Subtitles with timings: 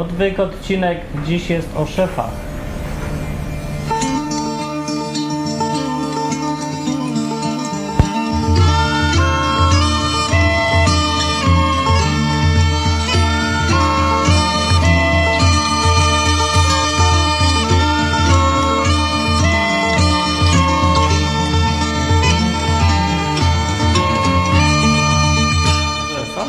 [0.00, 2.30] odwyk, odcinek dziś jest o szefach.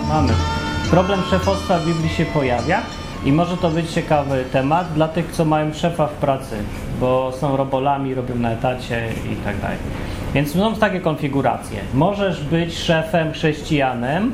[0.07, 0.33] Mamy.
[0.89, 2.81] Problem szefostwa w Biblii się pojawia
[3.25, 6.55] i może to być ciekawy temat dla tych, co mają szefa w pracy,
[6.99, 9.77] bo są robolami, robią na etacie i tak dalej.
[10.33, 11.79] Więc są takie konfiguracje.
[11.93, 14.31] Możesz być szefem chrześcijanem,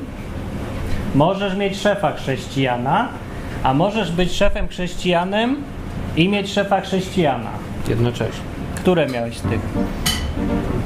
[1.16, 3.08] możesz mieć szefa chrześcijana,
[3.64, 5.56] a możesz być szefem chrześcijanem
[6.16, 7.50] i mieć szefa chrześcijana.
[7.88, 8.44] Jednocześnie.
[8.76, 9.60] Które miałeś tych?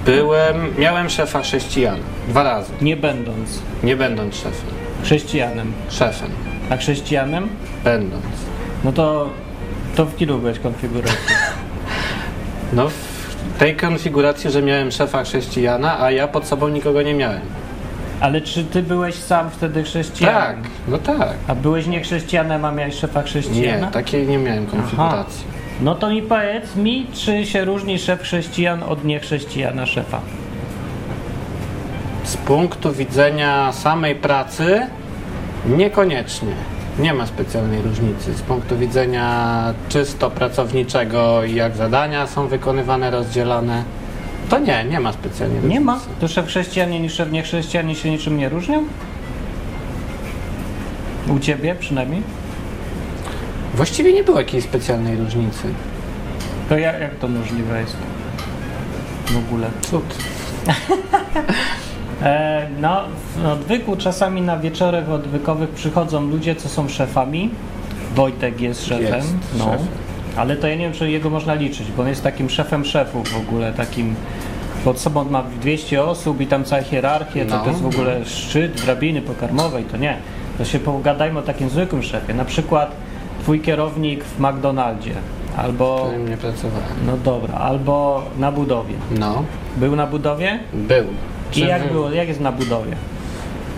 [0.05, 1.97] Byłem, miałem szefa chrześcijan.
[2.27, 2.71] Dwa razy.
[2.81, 4.69] Nie będąc Nie będąc szefem.
[5.03, 6.29] chrześcijanem, Szefem.
[6.71, 7.49] A chrześcijanem?
[7.83, 8.23] Będąc.
[8.83, 9.29] No to,
[9.95, 11.53] to w ilu byłeś konfiguracjach?
[12.73, 17.41] No w tej konfiguracji, że miałem szefa chrześcijana, a ja pod sobą nikogo nie miałem.
[18.19, 20.63] Ale czy ty byłeś sam wtedy Tak, chrześcijanem?
[20.87, 21.33] no tak.
[21.47, 23.87] A byłeś nie chrześcijanem, a miałeś szefa Nie, chrześcijana?
[23.87, 25.43] takiej nie miałem konfiguracji.
[25.81, 30.19] No to mi powiedz mi, czy się różni szef chrześcijan od niechrześcijana szefa?
[32.23, 34.87] Z punktu widzenia samej pracy
[35.65, 36.51] niekoniecznie.
[36.99, 38.33] Nie ma specjalnej różnicy.
[38.33, 43.83] Z punktu widzenia czysto pracowniczego i jak zadania są wykonywane, rozdzielane,
[44.49, 45.73] to nie, nie ma specjalnie różnicy.
[45.73, 45.99] Nie ma?
[46.19, 48.83] To szef chrześcijanin i szef niechrześcijanin się niczym nie różnią?
[51.27, 52.21] U ciebie przynajmniej?
[53.73, 55.73] Właściwie nie było jakiejś specjalnej różnicy.
[56.69, 57.95] To jak, jak to możliwe jest?
[59.25, 59.69] W ogóle.
[59.81, 60.15] Cud.
[62.23, 63.01] E, no,
[63.35, 67.49] w odwyku czasami na wieczorach odwykowych przychodzą ludzie, co są szefami.
[68.15, 69.15] Wojtek jest szefem.
[69.15, 69.71] Jest no.
[70.37, 73.29] Ale to ja nie wiem, czy jego można liczyć, bo on jest takim szefem szefów
[73.29, 74.15] w ogóle, takim
[74.85, 77.63] pod sobą ma 200 osób i tam cała hierarchię, to, No.
[77.63, 80.17] to jest w ogóle szczyt drabiny pokarmowej, to nie.
[80.57, 82.33] To się pogadajmy o takim zwykłym szefie.
[82.33, 82.91] Na przykład
[83.41, 85.13] twój kierownik w McDonaldzie,
[85.57, 86.83] albo, nie pracowałem.
[87.07, 88.93] no dobra, albo na budowie.
[89.19, 89.43] No,
[89.77, 90.59] Był na budowie?
[90.73, 91.05] był.
[91.51, 92.91] I Czy jak wy- było, jak jest na budowie?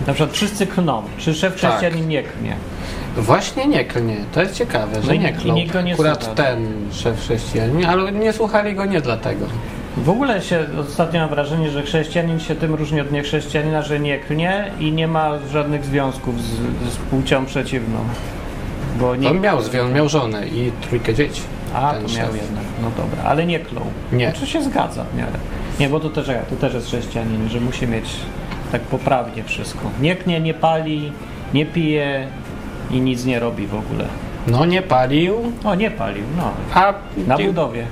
[0.06, 1.02] Na przykład wszyscy klną.
[1.18, 1.58] Czy szef Tak.
[1.70, 2.56] chrześcijanin nie klnie?
[3.16, 4.16] Właśnie nie klnie.
[4.32, 6.34] To jest ciekawe, że No i- nie i go nie Akurat słucha.
[6.42, 9.46] ten szef chrześcijanin, ale nie słuchali go nie dlatego.
[9.96, 14.18] W ogóle się ostatnio mam wrażenie, że chrześcijanin się tym różni od niechrześcijanina, że nie
[14.18, 16.46] klnie i nie ma żadnych związków z,
[16.92, 17.98] z płcią przeciwną.
[19.00, 19.30] Bo nie...
[19.30, 19.58] On miał
[19.94, 21.42] miał żonę i trójkę dzieci.
[21.74, 22.64] A, to miał jednak.
[22.82, 23.84] No dobra, ale nie klął.
[24.12, 24.32] Nie.
[24.32, 25.38] Czy się zgadza w miarę?
[25.80, 28.04] Nie, bo to też, to też jest chrześcijanin, że musi mieć
[28.72, 29.90] tak poprawnie wszystko.
[30.00, 31.12] Nie knie, nie pali,
[31.54, 32.26] nie pije
[32.90, 34.04] i nic nie robi w ogóle.
[34.46, 36.50] No nie palił, O, nie palił, no.
[36.74, 36.94] a
[37.26, 37.86] Na pił- budowie.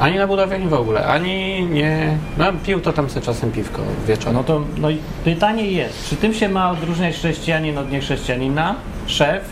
[0.00, 1.06] ani na budowie, ani w ogóle.
[1.06, 2.16] Ani nie.
[2.38, 4.34] No pił to tam sobie czasem piwko wieczorem.
[4.34, 4.88] No to no
[5.24, 8.74] pytanie jest, czy tym się ma odróżniać chrześcijanin od niechrześcijanina?
[9.06, 9.44] Szef,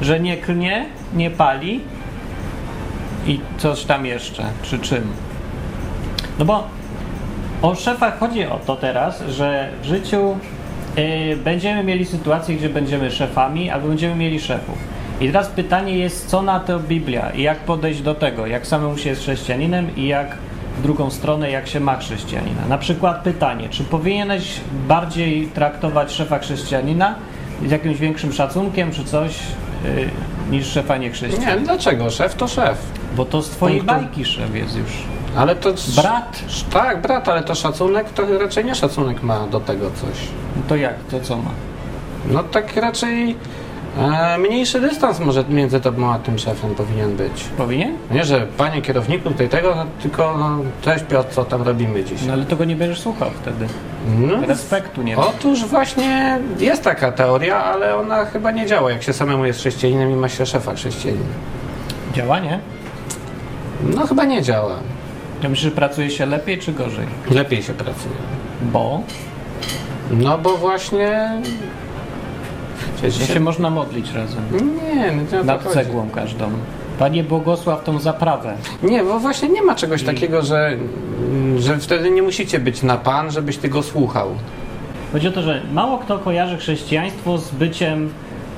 [0.00, 1.80] że nie klnie, nie pali
[3.26, 5.02] i coś tam jeszcze, czy czym?
[6.38, 6.64] No bo
[7.62, 10.36] o szefach chodzi o to teraz, że w życiu
[10.98, 14.78] y, będziemy mieli sytuację, gdzie będziemy szefami, albo będziemy mieli szefów.
[15.20, 18.98] I teraz pytanie jest, co na to Biblia i jak podejść do tego, jak samemu
[18.98, 20.36] się jest chrześcijaninem i jak
[20.78, 22.66] w drugą stronę, jak się ma chrześcijanina.
[22.68, 27.14] Na przykład pytanie, czy powinieneś bardziej traktować szefa chrześcijanina
[27.66, 29.38] z jakimś większym szacunkiem, czy coś,
[29.84, 30.08] y,
[30.50, 31.54] niż szefa niechrześcijanina?
[31.54, 32.10] Nie, dlaczego?
[32.10, 32.78] Szef to szef.
[33.16, 35.15] Bo to z twojej Punktu- bajki szef jest już.
[35.36, 35.72] Ale to.
[35.96, 36.42] Brat.
[36.72, 40.28] Tak, brat, ale to szacunek to raczej nie szacunek ma do tego coś.
[40.56, 41.50] No to jak, to co ma?
[42.28, 43.36] No tak raczej
[43.98, 47.44] e, mniejszy dystans może między tobą a tym szefem powinien być.
[47.56, 47.96] Powinien?
[48.10, 52.22] Nie, że panie kierowniku tutaj tego, no, tylko no, cześć Piotr, co tam robimy dziś.
[52.26, 53.66] No ale tego nie będziesz słuchał wtedy.
[54.18, 55.26] No, Respektu nie ma.
[55.26, 60.10] Otóż właśnie jest taka teoria, ale ona chyba nie działa, jak się samemu jest chrześcijaninem
[60.10, 61.24] i ma się szefa chrześcijanina.
[62.14, 62.58] Działa, nie?
[63.82, 64.76] No chyba nie działa.
[65.46, 67.06] Ja myślę, że pracuje się lepiej czy gorzej?
[67.30, 68.14] Lepiej się pracuje.
[68.62, 69.00] Bo
[70.10, 71.32] No bo właśnie...
[72.96, 73.34] Przecież się...
[73.34, 74.42] się można modlić razem.
[74.84, 75.74] Nie, no to Nad chodzi.
[75.74, 76.50] cegłą każdą.
[76.98, 78.54] Panie błogosław tą zaprawę.
[78.82, 80.76] Nie, bo właśnie nie ma czegoś takiego, że,
[81.58, 84.28] że wtedy nie musicie być na pan, żebyś ty go słuchał.
[85.12, 88.10] Chodzi o to, że mało kto kojarzy chrześcijaństwo z byciem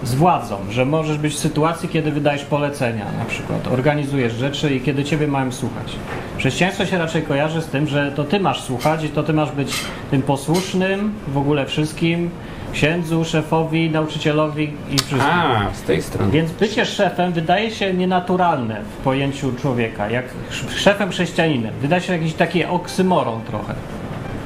[0.02, 4.80] z władzą, że możesz być w sytuacji, kiedy wydajesz polecenia, na przykład organizujesz rzeczy i
[4.80, 5.92] kiedy ciebie mają słuchać.
[6.38, 9.52] Chrześcijaństwo się raczej kojarzy z tym, że to ty masz słuchać i to ty masz
[9.52, 9.72] być
[10.10, 12.30] tym posłusznym w ogóle wszystkim,
[12.72, 15.20] księdzu, szefowi, nauczycielowi i wszystkim.
[15.30, 16.30] A, z tej strony.
[16.32, 21.74] Więc bycie szefem wydaje się nienaturalne w pojęciu człowieka, jak sz- szefem chrześcijaninem.
[21.82, 23.74] Wydaje się jakiś taki oksymoron trochę.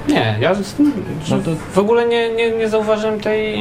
[0.08, 0.74] Nie, ja z,
[1.30, 3.58] No to- w ogóle nie, nie, nie zauważyłem tej,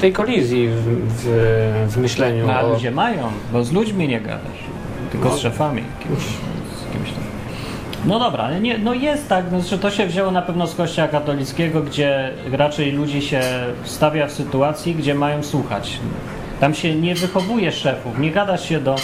[0.00, 2.46] tej kolizji w, w, w myśleniu.
[2.46, 3.22] No, a o- ludzie mają,
[3.52, 4.58] bo z ludźmi nie gadasz,
[5.12, 5.34] tylko No.
[5.36, 5.82] z szefami.
[6.02, 7.22] Kimś, z kimś tam.
[8.06, 10.74] No dobra, ale nie, no jest tak, no, że to się wzięło na pewno z
[10.74, 13.40] kościoła katolickiego, gdzie raczej ludzi się
[13.84, 15.98] stawia w sytuacji, gdzie mają słuchać.
[16.60, 18.96] Tam się nie wychowuje szefów, nie gada się do,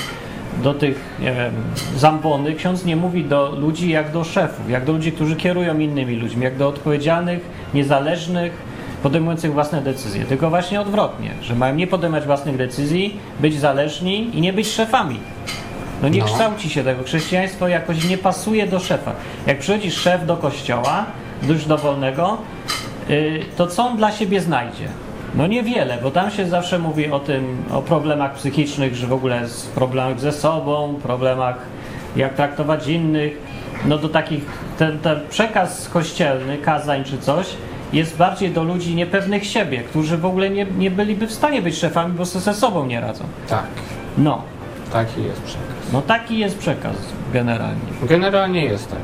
[0.62, 1.52] do tych, nie wiem,
[1.96, 2.55] zambony.
[2.55, 6.44] Ksiądz nie mówi do ludzi jak do szefów, jak do ludzi, którzy kierują innymi ludźmi,
[6.44, 7.40] jak do odpowiedzialnych,
[7.75, 8.52] niezależnych,
[9.02, 10.25] podejmujących własne decyzje.
[10.25, 15.19] Tylko właśnie odwrotnie, że mają nie podejmować własnych decyzji, być zależni i nie być szefami.
[16.02, 16.25] No nie No.
[16.26, 17.02] kształci się tego.
[17.02, 19.12] Chrześcijaństwo jakoś nie pasuje do szefa.
[19.46, 21.05] Jak przychodzi szef do kościoła,
[21.49, 22.38] już dowolnego,
[23.08, 24.88] yy, to co on dla siebie znajdzie?
[25.35, 29.49] No niewiele, bo tam się zawsze mówi o tym, o problemach psychicznych, że w ogóle
[29.49, 31.57] z problemach ze sobą, problemach
[32.17, 33.33] jak traktować innych.
[33.87, 34.45] No do takich,
[34.79, 37.47] ten, ten przekaz kościelny, kazań czy coś,
[37.93, 41.79] jest bardziej do ludzi niepewnych siebie, którzy w ogóle nie, nie byliby w stanie być
[41.79, 43.25] szefami, bo sobie ze sobą nie radzą.
[43.49, 43.65] Tak,
[44.19, 44.43] No,
[44.93, 45.93] taki jest przekaz.
[45.93, 46.97] no taki jest przekaz
[47.33, 47.81] generalnie.
[48.03, 49.03] Generalnie jest taka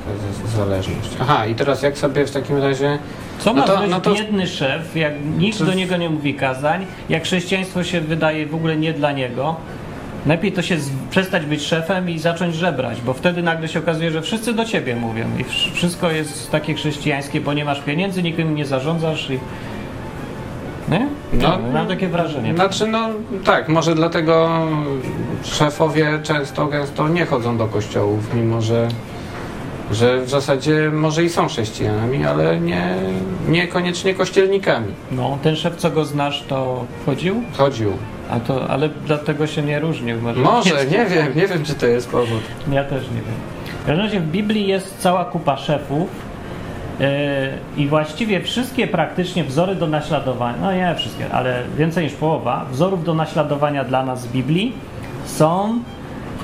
[0.56, 1.10] zależność.
[1.20, 2.98] Aha, i teraz jak sobie w takim razie.
[3.38, 6.10] Co No ma to- być no to- biedny szef, jak nikt Czy- do niego nie
[6.10, 9.56] mówi kazań, jak chrześcijaństwo się wydaje w ogóle nie dla niego,
[10.26, 14.10] lepiej to się z, przestać być szefem i zacząć żebrać, bo wtedy nagle się okazuje,
[14.10, 18.22] że wszyscy do ciebie mówią i wsz- wszystko jest takie chrześcijańskie, bo nie masz pieniędzy,
[18.22, 19.38] nikim nie zarządzasz i...
[20.88, 21.08] Nie?
[21.32, 22.54] No, No, mam takie wrażenie.
[22.54, 23.08] Znaczy, no
[23.44, 24.50] tak, może dlatego
[25.44, 28.88] szefowie często, gęsto nie chodzą do kościołów, mimo że,
[29.90, 32.94] że w zasadzie może i są chrześcijanami, ale nie,
[33.48, 34.92] niekoniecznie kościelnikami.
[35.10, 37.42] No, ten szef, co go znasz, to chodził?
[37.56, 37.92] Chodził.
[38.30, 40.20] A to, ale dlatego się nie różnił.
[40.20, 42.40] Może, Może, nie wiem, nie wiem, czy to jest powód.
[42.72, 43.34] Ja też nie wiem.
[43.82, 46.08] W każdym razie w Biblii jest cała kupa szefów
[47.00, 47.06] yy,
[47.76, 53.04] i właściwie wszystkie praktycznie wzory do naśladowania, no nie wszystkie, ale więcej niż połowa wzorów
[53.04, 54.72] do naśladowania dla nas z Biblii
[55.24, 55.78] są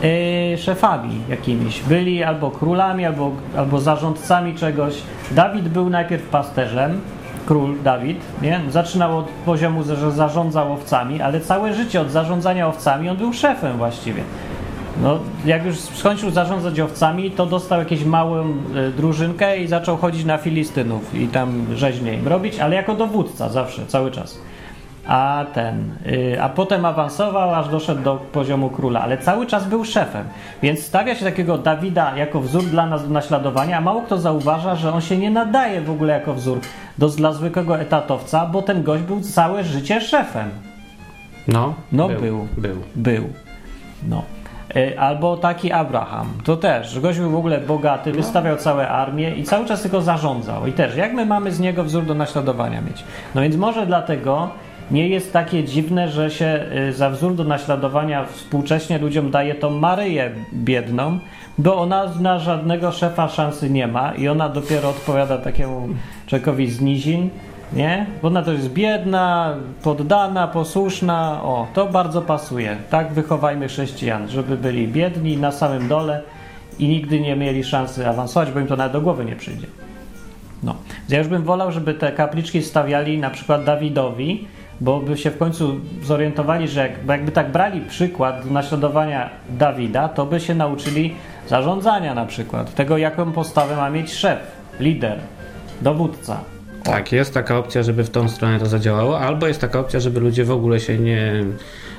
[0.02, 1.82] yy, szefami jakimiś.
[1.82, 4.94] Byli albo królami, albo, albo zarządcami czegoś.
[5.31, 7.00] Dawid był najpierw pasterzem,
[7.47, 8.61] król Dawid, nie?
[8.69, 13.76] Zaczynał od poziomu, że zarządzał owcami, ale całe życie od zarządzania owcami on był szefem
[13.76, 14.23] właściwie.
[15.02, 18.44] No, jak już skończył zarządzać owcami, to dostał jakąś małą
[18.88, 23.49] y, drużynkę i zaczął chodzić na Filistynów i tam rzeźnie im robić, ale jako dowódca
[23.49, 24.38] zawsze, cały czas.
[25.10, 29.84] A ten, y, a potem awansował, aż doszedł do poziomu króla, ale cały czas był
[29.84, 30.24] szefem.
[30.62, 34.74] Więc stawia się takiego Dawida jako wzór dla nas do naśladowania, a mało kto zauważa,
[34.74, 36.60] że on się nie nadaje w ogóle jako wzór
[36.98, 40.50] do, dla zwykłego etatowca, bo ten gość był całe życie szefem.
[41.48, 42.48] No, No, był.
[42.56, 42.76] Był.
[42.96, 43.24] Był.
[44.08, 44.22] No.
[44.76, 46.26] E, Albo taki Abraham.
[46.44, 50.66] To też, gość był w ogóle bogaty, wystawiał całe armię i cały czas tylko zarządzał.
[50.66, 53.04] I też, jak my mamy z niego wzór do naśladowania mieć?
[53.34, 54.50] No więc może dlatego
[54.90, 59.70] nie jest takie dziwne, że się y, za wzór do naśladowania współcześnie ludziom daje tą
[59.70, 61.19] Maryję biedną,
[61.58, 65.88] bo ona na żadnego szefa szansy nie ma i ona dopiero odpowiada takiemu
[66.26, 67.31] człowiekowi z nizin,
[67.72, 68.06] nie?
[68.22, 71.43] Bo ona to jest biedna, poddana, posłuszna.
[71.43, 72.76] O, to bardzo pasuje.
[72.90, 76.22] Tak wychowajmy chrześcijan, żeby byli biedni na samym dole
[76.79, 79.67] i nigdy nie mieli szansy awansować, bo im to nawet do głowy nie przyjdzie.
[80.62, 80.74] No.
[81.08, 84.46] Ja już bym wolał, żeby te kapliczki stawiali na przykład Dawidowi,
[84.81, 90.08] bo by się w końcu zorientowali, że jak, jakby tak brali przykład do naśladowania Dawida,
[90.08, 91.15] to by się nauczyli
[91.49, 94.39] zarządzania na przykład, tego jaką postawę ma mieć szef,
[94.81, 95.19] lider,
[95.82, 96.41] dowódca.
[96.82, 100.20] Tak, jest taka opcja, żeby w tą stronę to zadziałało, albo jest taka opcja, żeby
[100.20, 101.44] ludzie w ogóle się nie,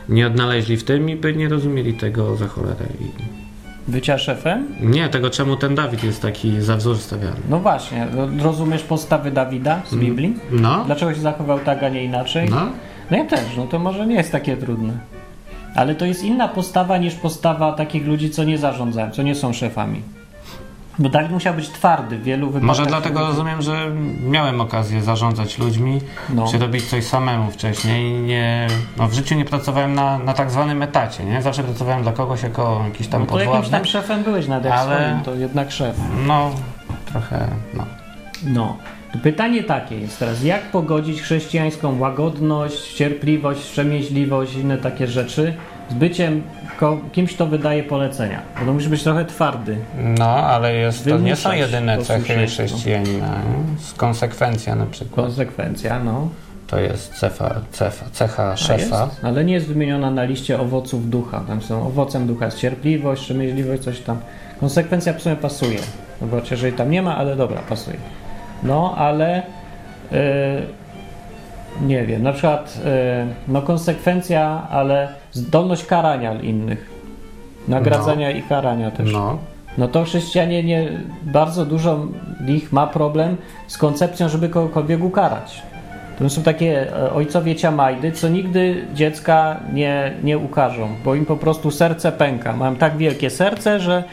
[0.09, 2.85] nie odnaleźli w tym i by nie rozumieli tego za cholerę.
[2.99, 3.40] I
[3.87, 4.67] Bycia szefem?
[4.81, 7.35] nie, tego czemu ten Dawid jest taki za wzór stawiany.
[7.49, 10.35] No właśnie, ro- rozumiesz postawy Dawida z Biblii?
[10.51, 12.49] No, Dlaczego się zachował tak, a nie inaczej?
[12.49, 12.61] no.
[13.11, 14.93] No ja też, no to może nie jest takie trudne.
[15.75, 19.53] Ale to jest inna postawa niż postawa takich ludzi, co nie zarządzają, co nie są
[19.53, 20.01] szefami.
[21.01, 22.67] Bo Dawid musiał być twardy w wielu wypadkach.
[22.67, 23.91] Może dlatego rozumiem, że
[24.23, 26.47] miałem okazję zarządzać ludźmi, No.
[26.47, 28.13] czy robić coś samemu wcześniej.
[28.13, 28.67] Nie,
[28.97, 31.41] no w życiu nie pracowałem na, na tak zwanym etacie, nie?
[31.41, 33.77] Zawsze pracowałem dla kogoś jako jakiś tam No to jakimś podwładny.
[33.77, 35.95] tam szefem byłeś jak Ale- swoim, to jednak szef.
[36.27, 36.51] No,
[37.05, 37.85] trochę, no.
[38.43, 38.77] No.
[39.23, 45.53] Pytanie takie jest teraz, jak pogodzić chrześcijańską łagodność, cierpliwość, wstrzemięźliwość i inne takie rzeczy
[45.89, 46.43] z byciem
[47.11, 48.41] kimś, kto wydaje polecenia?
[48.59, 49.77] Bo to musi być trochę twardy.
[50.19, 52.63] No, ale jest, to nie są jedyne cechy posłuszeństwo.
[52.63, 53.41] chrześcijanina.
[53.97, 55.25] konsekwencja na przykład.
[55.25, 56.29] Konsekwencja, no.
[56.67, 59.05] to jest cecha, cecha, cecha szefa.
[59.05, 61.43] Jest, ale nie jest wymieniona na liście owoców ducha.
[61.47, 64.17] Tam są owocem ducha jest cierpliwość, przemyśliwość, coś tam.
[64.59, 65.79] Konsekwencja w sumie pasuje.
[66.21, 67.97] Zobaczcie, jeżeli tam nie ma, ale dobra, pasuje.
[68.63, 69.43] No, ale
[70.11, 70.17] yy,
[71.81, 76.89] nie wiem, na przykład yy, no konsekwencja, ale zdolność karania innych.
[77.67, 79.13] Nagradzania i karania też.
[79.13, 79.37] No,
[79.77, 80.89] No to chrześcijanie nie,
[81.23, 82.07] bardzo dużo
[82.47, 83.37] ich ma problem
[83.67, 85.61] z koncepcją, żeby kogokolwiek ukarać.
[86.19, 91.37] To są takie e, ojcowie ciamajdy, co nigdy dziecka nie, nie ukażą, bo im po
[91.37, 92.53] prostu serce pęka.
[92.53, 94.03] Mają tak wielkie serce, że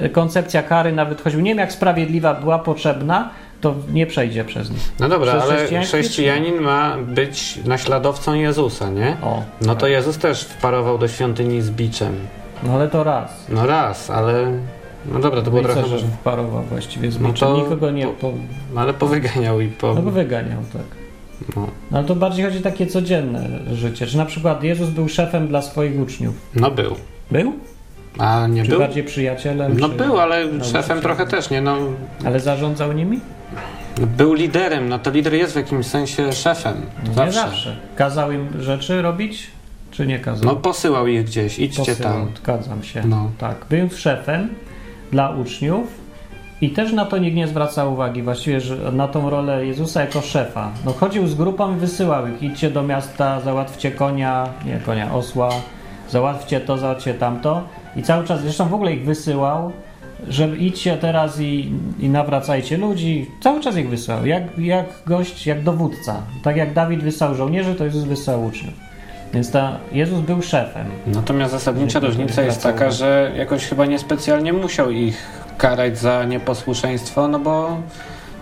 [0.00, 4.70] e, koncepcja kary, nawet choćby nie wiem jak sprawiedliwa była potrzebna, to nie przejdzie przez
[4.70, 4.92] nich.
[5.00, 9.16] no dobra, Przez ale chrześcijanin ma być naśladowcą Jezusa, nie?
[9.22, 12.14] O, No to Jezus też wparował do świątyni z biczem.
[12.62, 13.46] no ale to raz.
[13.48, 14.52] No raz, ale...
[15.12, 15.98] No dobra, to było No co, trochę...
[15.98, 17.48] że wparował właściwie z No biczem.
[17.48, 18.06] to- Nikogo nie...
[18.06, 18.32] Po,
[18.74, 19.94] No ale powyganiał i po...
[19.94, 20.82] no bo wyganiał, tak.
[21.56, 24.06] No, No ale to bardziej chodzi o takie codzienne życie.
[24.06, 26.34] Czy na przykład Jezus był szefem dla swoich uczniów?
[26.54, 26.94] no był.
[27.30, 27.52] Był?
[28.18, 28.78] A nie Czy był?
[28.78, 29.80] bardziej przyjacielem?
[29.80, 29.94] No czy...
[29.94, 30.82] był, ale nauczycielem?
[30.82, 31.60] szefem trochę też, nie?
[31.60, 31.76] No,
[32.24, 33.20] Ale zarządzał nimi?
[34.16, 36.74] Był liderem, no to lider jest w jakimś sensie szefem.
[37.16, 37.76] Nie zawsze.
[37.96, 39.46] Kazał im rzeczy robić,
[39.90, 40.44] czy nie kazał?
[40.44, 42.30] No posyłał ich gdzieś, idźcie Posyłał, tam.
[42.36, 43.02] Zgadzam się.
[43.06, 43.30] No.
[43.38, 43.66] Tak.
[43.70, 44.48] Był szefem
[45.12, 45.86] dla uczniów
[46.60, 48.60] i też na to nikt nie zwraca uwagi, właściwie
[48.92, 50.70] na tą rolę Jezusa jako szefa.
[50.84, 52.42] No chodził z grupą i wysyłał ich.
[52.42, 55.50] Idźcie do miasta, załatwcie konia, nie konia, osła,
[56.10, 57.62] załatwcie to, załatwcie tamto.
[57.96, 59.72] I cały czas, zresztą w ogóle ich wysyłał,
[60.28, 63.26] że idźcie teraz i, i nawracajcie ludzi.
[63.42, 66.22] Cały czas ich wysyłał, jak, jak gość, jak dowódca.
[66.42, 68.74] Tak jak Dawid wysłał żołnierzy, to Jezus wysłał uczniów.
[69.34, 70.86] Więc ta, Jezus był szefem.
[71.06, 75.26] Natomiast zasadnicza różnica jest taka, że jakoś chyba niespecjalnie musiał ich
[75.58, 77.76] karać za nieposłuszeństwo, no bo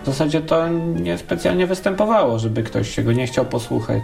[0.03, 0.67] w zasadzie to
[1.01, 4.01] niespecjalnie występowało, żeby ktoś się go nie chciał posłuchać.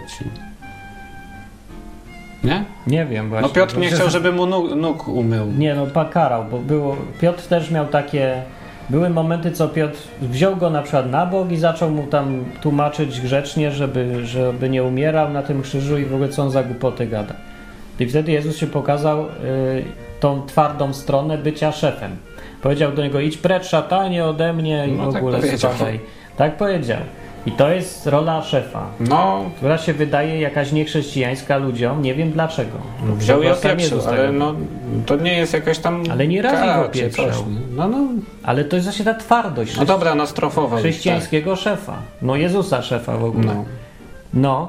[2.44, 2.64] Nie?
[2.86, 3.48] Nie wiem właśnie.
[3.48, 5.46] No Piotr nie chciał, żeby mu nóg, nóg umył.
[5.58, 6.96] Nie, no pakarał, bo było...
[7.20, 8.42] Piotr też miał takie...
[8.90, 13.20] Były momenty, co Piotr wziął go na przykład na bok i zaczął mu tam tłumaczyć
[13.20, 17.06] grzecznie, żeby, żeby nie umierał na tym krzyżu i w ogóle co on za głupoty
[17.06, 17.34] gada.
[18.00, 19.28] I wtedy Jezus się pokazał y,
[20.20, 22.10] tą twardą stronę bycia szefem.
[22.62, 25.58] Powiedział do niego, idź precz szatanie ode mnie i No, w tak ogóle powiedział.
[25.72, 26.00] spadaj.
[26.36, 26.98] Tak powiedział.
[27.46, 32.78] I to jest rola szefa, No, która się wydaje jakaś niechrześcijańska ludziom, nie wiem dlaczego.
[33.16, 34.54] wziął Bo sam opieprzył, Jezus ale no
[35.06, 37.44] to nie jest jakaś tam Ale nie raz ich opieprzał.
[37.76, 37.98] No, no,
[38.42, 40.78] Ale to jest właśnie ta twardość no dobra, no strofował.
[40.78, 41.96] ich, chrześcijańskiego szefa.
[42.22, 43.46] No Jezusa szefa w ogóle.
[43.46, 43.56] Tak.
[43.56, 43.64] No.
[44.34, 44.68] No.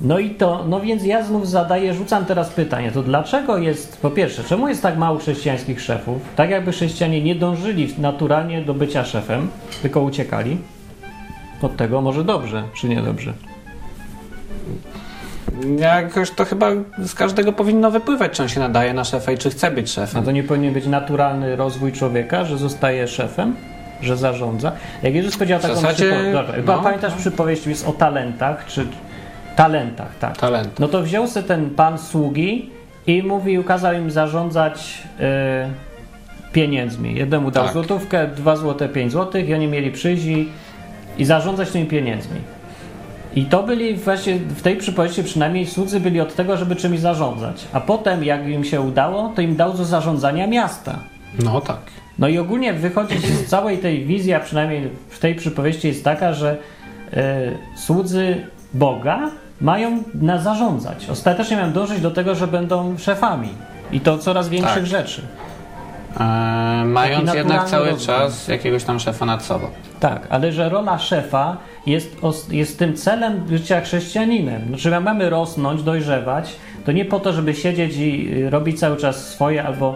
[0.00, 0.18] no.
[0.18, 4.44] i to, no więc ja znów zadaję, rzucam teraz pytanie, to dlaczego jest, po pierwsze,
[4.44, 6.22] czemu jest tak mało chrześcijańskich szefów?
[6.36, 9.48] Tak jakby chrześcijanie nie dążyli naturalnie do bycia szefem,
[9.82, 10.58] tylko uciekali
[11.62, 13.32] od tego, może dobrze, czy niedobrze.
[15.78, 19.50] Jakoś to chyba z każdego powinno wypływać, czy on się nadaje na szefa i czy
[19.50, 20.24] chce być A szefem.
[20.24, 23.56] to nie powinien być naturalny rozwój człowieka, że zostaje szefem?
[24.02, 24.72] Że zarządza.
[25.02, 26.32] Jak Jezus powiedział taką zasadzie, przypowieść.
[26.32, 26.82] Dobra, chyba no.
[26.82, 28.86] pamiętasz przypowieść jest o talentach, czy
[29.56, 30.36] talentach, tak.
[30.36, 30.78] Talent.
[30.78, 32.70] No to wziął se ten pan sługi
[33.06, 37.14] i mówił, kazał im zarządzać y, pieniędzmi.
[37.14, 37.72] Jednemu dał Tak.
[37.72, 40.24] złotówkę, dwa złote, pięć złotych i oni mieli przyjść
[41.18, 42.40] i, zarządzać tymi pieniędzmi.
[43.34, 47.64] I to byli właśnie, w tej przypowieści przynajmniej słudzy byli od tego, żeby czymś zarządzać.
[47.72, 50.98] A potem, jak im się udało, to im dał do zarządzania miasta.
[51.44, 51.78] No tak.
[52.18, 56.32] No i ogólnie wychodzi z całej tej wizji, a przynajmniej w tej przypowieści jest taka,
[56.32, 56.56] że
[57.12, 57.36] e,
[57.76, 61.10] słudzy Boga mają na zarządzać.
[61.10, 63.48] Ostatecznie mają dążyć do tego, że będą szefami.
[63.92, 64.86] I to coraz większych Tak.
[64.86, 65.22] rzeczy.
[66.20, 68.06] Eee, mając jednak cały rozwój.
[68.06, 69.66] czas jakiegoś tam szefa nad sobą.
[70.00, 72.16] Tak, ale że rola szefa jest,
[72.50, 74.68] jest tym celem życia chrześcijaninem.
[74.68, 78.96] Znaczy, jak mamy rosnąć, dojrzewać, to nie po to, żeby siedzieć i y, robić cały
[78.96, 79.94] czas swoje albo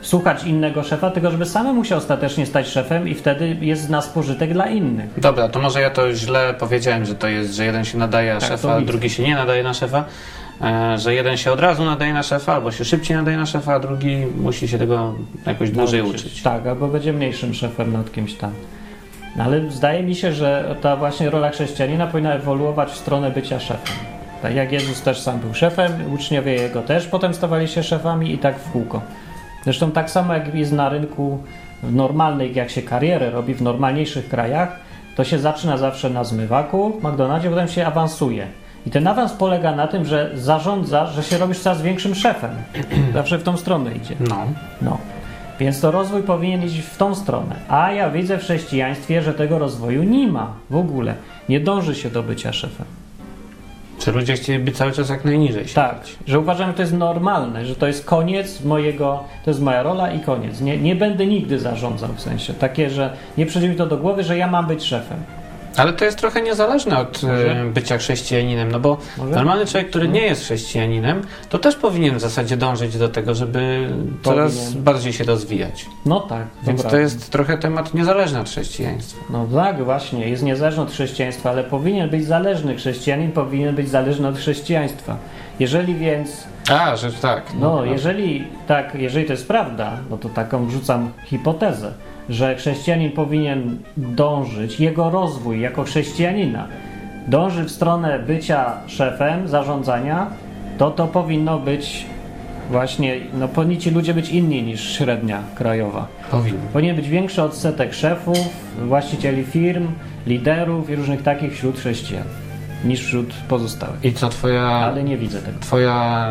[0.00, 4.08] słuchać innego szefa, tylko żeby samemu się ostatecznie stać szefem i wtedy jest z nas
[4.08, 5.20] pożytek dla innych.
[5.20, 8.40] Dobra, to może ja to źle powiedziałem, że to jest, że jeden się nadaje na
[8.40, 10.04] Tak, szefa, drugi się nie nadaje na szefa.
[10.62, 13.74] E, że jeden się od razu nadaje na szefa, albo się szybciej nadaje na szefa,
[13.74, 15.14] a drugi musi się tego
[15.46, 16.24] jakoś dłużej Nauczyć.
[16.24, 16.42] uczyć.
[16.42, 18.50] Tak, albo będzie mniejszym szefem nad kimś tam.
[19.36, 23.60] No, ale zdaje mi się, że ta właśnie rola chrześcijanina powinna ewoluować w stronę bycia
[23.60, 23.96] szefem.
[24.42, 28.38] Tak jak Jezus też sam był szefem, uczniowie jego też potem stawali się szefami i
[28.38, 29.02] tak w kółko.
[29.64, 31.38] Zresztą tak samo jak jest na rynku
[31.82, 34.80] w normalnej, jak się karierę robi w normalniejszych krajach,
[35.16, 38.46] to się zaczyna zawsze na zmywaku w McDonaldzie, potem się awansuje.
[38.86, 42.50] I ten awans polega na tym, że zarządzasz, że się robisz coraz większym szefem.
[43.14, 44.14] Zawsze w tą stronę idzie.
[44.20, 44.46] No.
[44.82, 44.98] No.
[45.60, 47.56] Więc to rozwój powinien iść w tą stronę.
[47.68, 51.14] A ja widzę w chrześcijaństwie, że tego rozwoju nie ma w ogóle.
[51.48, 52.86] Nie dąży się do bycia szefem.
[53.98, 55.74] Czy ludzie chcieliby cały czas jak najniżej siedzieć?
[55.74, 59.82] Tak, że uważam, że to jest normalne, że to jest koniec mojego, to jest moja
[59.82, 60.60] rola i koniec.
[60.60, 62.54] Nie, nie będę nigdy zarządzał w sensie.
[62.54, 65.18] Takie, że nie przyjdzie mi to do głowy, że ja mam być szefem.
[65.76, 67.60] Ale to jest trochę niezależne od Może?
[67.60, 69.30] e, bycia chrześcijaninem, no bo Może?
[69.30, 73.88] normalny człowiek, który nie jest chrześcijaninem, to też powinien w zasadzie dążyć do tego, żeby
[74.22, 74.82] coraz Powinien.
[74.82, 75.86] bardziej się rozwijać.
[76.06, 76.46] No tak.
[76.62, 76.90] Więc dobra.
[76.90, 79.20] to jest trochę temat niezależny od chrześcijaństwa.
[79.30, 82.76] No tak, właśnie, jest niezależny od chrześcijaństwa, ale powinien być zależny.
[82.76, 85.16] Chrześcijanin powinien być zależny od chrześcijaństwa.
[85.60, 87.42] Jeżeli więc, A, że tak.
[87.60, 91.92] no, jeżeli tak, jeżeli to jest prawda, no to taką wrzucam hipotezę,
[92.28, 96.68] że chrześcijanin powinien dążyć, jego rozwój jako chrześcijanina
[97.26, 100.26] dąży w stronę bycia szefem, zarządzania,
[100.78, 102.06] to to powinno być
[102.70, 106.06] właśnie, no powinni ci ludzie być inni niż średnia krajowa.
[106.30, 106.60] Powinien.
[106.72, 108.38] Powinien być większy odsetek szefów,
[108.88, 109.88] właścicieli firm,
[110.26, 112.45] liderów i różnych takich wśród chrześcijan
[112.84, 114.04] niż wśród pozostałych.
[114.04, 115.58] I co twoja, Ale nie widzę tego.
[115.60, 116.28] twoja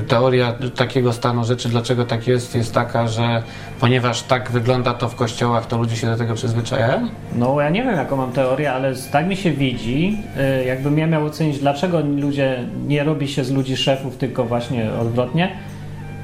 [0.00, 3.42] e, teoria takiego stanu rzeczy, dlaczego tak jest, jest taka, że
[3.80, 7.08] ponieważ tak wygląda to w kościołach, to ludzie się do tego przyzwyczajają?
[7.34, 10.18] No ja nie wiem jaką mam teorię, ale tak mi się widzi,
[10.60, 14.92] y, jakbym ja miał ocenić, dlaczego ludzie, nie robi się z ludzi szefów, tylko właśnie
[15.00, 15.52] odwrotnie,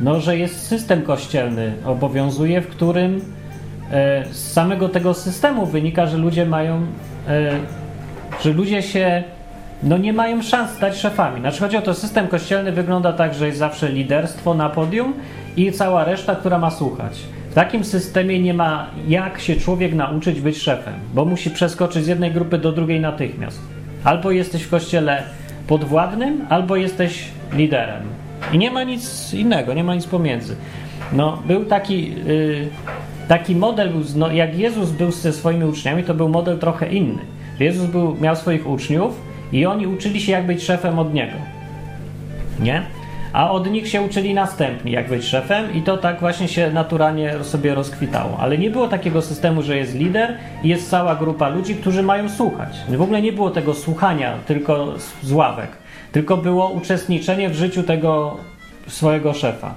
[0.00, 3.22] no że jest system kościelny, obowiązuje, w którym y,
[4.34, 6.86] z samego tego systemu wynika, że ludzie mają,
[8.44, 9.22] że ludzie się
[9.82, 11.40] no nie mają szans stać szefami.
[11.40, 15.14] Znaczy chodzi o to, system kościelny wygląda tak, że jest zawsze liderstwo na podium
[15.56, 17.18] i cała reszta, która ma słuchać.
[17.50, 22.06] W takim systemie nie ma jak się człowiek nauczyć być szefem, bo musi przeskoczyć z
[22.06, 23.60] jednej grupy do drugiej natychmiast.
[24.04, 25.22] Albo jesteś w kościele
[25.66, 28.02] podwładnym, albo jesteś liderem.
[28.52, 30.56] I nie ma nic innego, nie ma nic pomiędzy.
[31.12, 32.68] No, był taki, y,
[33.28, 37.22] taki model, no, jak Jezus był ze swoimi uczniami, to był model trochę inny.
[37.60, 41.36] Jezus był, miał swoich uczniów i oni uczyli się, jak być szefem od Niego.
[42.60, 42.82] Nie?
[43.32, 47.34] A od nich się uczyli następni, jak być szefem, i to tak właśnie się naturalnie
[47.44, 48.36] sobie rozkwitało.
[48.40, 52.28] Ale nie było takiego systemu, że jest lider i jest cała grupa ludzi, którzy mają
[52.28, 52.76] słuchać.
[52.88, 55.68] W ogóle nie było tego słuchania tylko z- ławek,
[56.12, 58.36] tylko było uczestniczenie w życiu tego
[58.86, 59.74] swojego szefa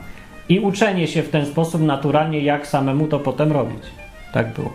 [0.50, 3.84] i uczenie się w ten sposób naturalnie, jak samemu to potem robić.
[4.34, 4.74] Tak było.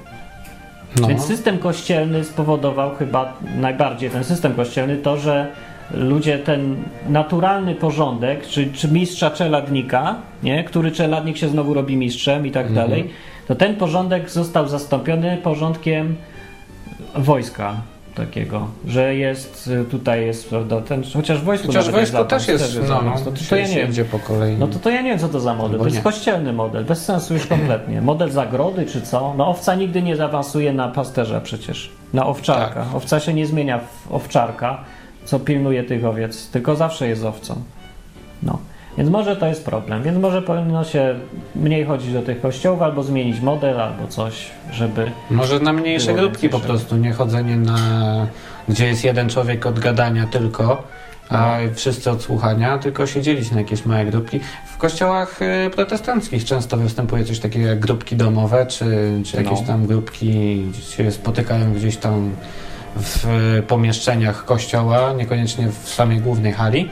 [1.00, 1.08] No.
[1.08, 5.52] Więc system kościelny spowodował chyba najbardziej ten system kościelny to, że
[5.94, 6.76] ludzie ten
[7.08, 12.72] naturalny porządek, czy, czy mistrza czeladnika, nie, który czeladnik się znowu robi mistrzem i tak
[12.72, 13.10] dalej,
[13.48, 16.16] to ten porządek został zastąpiony porządkiem
[17.14, 17.74] wojska
[18.16, 22.88] takiego, że jest tutaj jest, prawda, ten, chociaż w wojsku Chociaż wojsko też jest, no,
[22.88, 24.56] no, awans, to, to ja nie wiem, po kolei.
[24.56, 25.72] no to, to ja nie wiem, co to za model.
[25.72, 26.02] Albo To jest nie.
[26.02, 28.00] kościelny model, bez sensu już kompletnie.
[28.00, 29.34] Model zagrody czy co?
[29.36, 32.84] No owca nigdy nie zaawansuje na pasterza przecież, na owczarka.
[32.84, 32.94] Tak.
[32.94, 34.84] Owca się nie zmienia w owczarka,
[35.24, 37.54] co pilnuje tych owiec, tylko zawsze jest owcą.
[38.42, 38.58] No.
[38.98, 41.14] Więc może to jest problem, więc może powinno się
[41.54, 45.10] mniej chodzić do tych kościołów, albo zmienić model, albo coś, żeby...
[45.30, 47.78] Może na mniejsze grupki po prostu, nie chodzenie na...
[48.68, 50.82] gdzie jest jeden człowiek od gadania tylko,
[51.28, 54.40] a wszyscy od słuchania, tylko siedzieliście na jakieś małe grupki.
[54.74, 58.84] W kościołach y, protestanckich często występuje coś takiego jak grupki domowe, czy,
[59.24, 59.66] czy jakieś No.
[59.66, 60.62] tam grupki
[60.96, 62.30] się spotykają gdzieś tam
[62.96, 63.26] w
[63.66, 66.88] pomieszczeniach kościoła, niekoniecznie w samej głównej hali.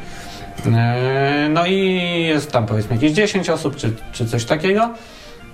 [0.66, 4.90] E, No i jest tam powiedzmy jakieś 10 osób, czy, czy coś takiego.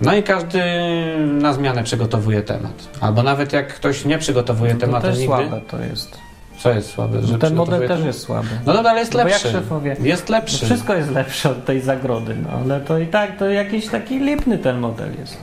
[0.01, 0.61] No i każdy
[1.41, 2.73] na zmianę przygotowuje temat.
[3.01, 5.35] Albo nawet jak ktoś nie przygotowuje No to tematu też nigdy.
[5.35, 6.17] słabe to jest.
[6.59, 7.17] Co jest słabe?
[7.31, 8.47] No ten model też jest słaby.
[8.65, 9.57] No dobra, ale jest No bo jak lepszy.
[9.59, 10.65] szefowie- Jest No lepszy.
[10.65, 14.57] wszystko jest lepsze od tej zagrody, no ale to i tak to jakiś taki lipny
[14.57, 15.37] ten model jest.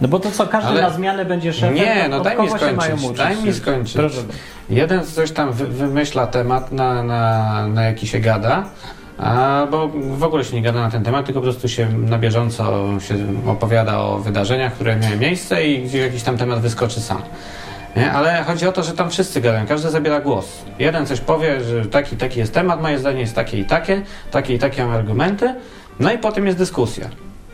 [0.00, 1.74] No bo to co, każdy Ale- na zmianę będzie szefem?
[1.74, 3.94] Nie, no daj mi skończyć, daj mi skończyć.
[3.94, 4.20] Proszę.
[4.70, 8.64] Jeden coś tam wy, wymyśla temat, na, na, na jaki się gada,
[9.18, 12.86] albo w ogóle się nie gada na ten temat, tylko po prostu się na bieżąco
[13.00, 13.14] się
[13.46, 17.22] opowiada o wydarzeniach, które miały miejsce i gdzie jakiś tam temat wyskoczy sam.
[17.96, 18.12] Nie?
[18.12, 20.62] Ale chodzi o to, że tam wszyscy gadają, każdy zabiera głos.
[20.78, 24.54] Jeden coś powie, że taki, taki jest temat, moje zdanie jest takie i takie, takie
[24.54, 25.54] i takie mam argumenty,
[26.00, 27.08] no i potem jest dyskusja.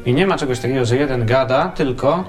[0.06, 2.24] I nie ma czegoś takiego, że jeden gada tylko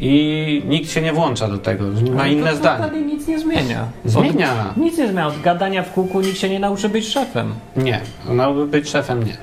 [0.00, 2.84] i nikt się nie włącza do tego, ma Ale inne to zdanie.
[2.84, 3.84] To nic nie zmienia.
[4.04, 4.52] Zmienia.
[4.70, 5.26] Od, nic nie zmienia.
[5.26, 7.54] Od gadania w kółku nikt się nie nauczy być szefem.
[7.76, 9.36] Nie, miałby być szefem, nie.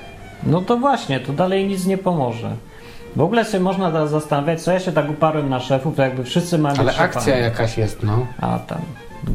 [0.46, 2.50] No to właśnie, to dalej nic nie pomoże.
[3.16, 6.58] W ogóle sobie można zastanawiać, co ja się tak uparłem na szefów, to jakby wszyscy
[6.58, 7.10] mają Ale być szefami.
[7.16, 8.26] akcja jakaś jest, no.
[8.40, 8.78] A tam.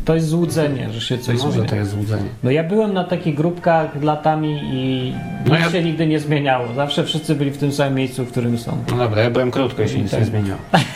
[0.05, 1.69] To jest złudzenie, że się coś Może zmienia.
[1.69, 2.29] to jest złudzenie.
[2.43, 5.13] No ja byłem na takich grupkach latami i
[5.47, 6.73] No nic ja- się nigdy nie zmieniało.
[6.75, 8.77] Zawsze wszyscy byli w tym samym miejscu, w którym są.
[8.91, 10.19] No dobra, ja byłem krótko, jeśli nic Tak.
[10.19, 10.57] nie zmieniło.